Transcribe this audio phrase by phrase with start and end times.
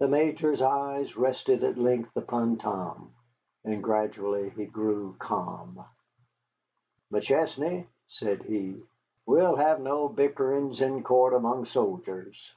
[0.00, 3.14] The Major's eye rested at length upon Tom,
[3.64, 5.82] and gradually he grew calm.
[7.10, 8.82] "McChesney," said he,
[9.24, 12.52] "we'll have no bickerings in court among soldiers.